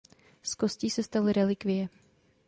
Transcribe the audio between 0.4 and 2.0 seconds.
Z kostí se staly relikvie.